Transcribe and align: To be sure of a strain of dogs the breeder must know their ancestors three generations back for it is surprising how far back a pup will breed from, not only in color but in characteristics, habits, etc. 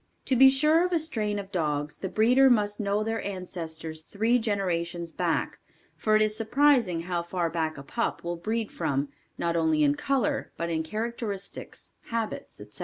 To 0.25 0.35
be 0.35 0.49
sure 0.49 0.83
of 0.83 0.91
a 0.93 0.97
strain 0.97 1.37
of 1.37 1.51
dogs 1.51 1.99
the 1.99 2.09
breeder 2.09 2.49
must 2.49 2.79
know 2.79 3.03
their 3.03 3.21
ancestors 3.23 4.01
three 4.01 4.39
generations 4.39 5.11
back 5.11 5.59
for 5.93 6.15
it 6.15 6.23
is 6.23 6.35
surprising 6.35 7.01
how 7.01 7.21
far 7.21 7.51
back 7.51 7.77
a 7.77 7.83
pup 7.83 8.23
will 8.23 8.35
breed 8.35 8.71
from, 8.71 9.09
not 9.37 9.55
only 9.55 9.83
in 9.83 9.93
color 9.93 10.51
but 10.57 10.71
in 10.71 10.81
characteristics, 10.81 11.93
habits, 12.05 12.59
etc. 12.59 12.79